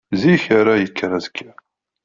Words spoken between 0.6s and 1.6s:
yekker azekka.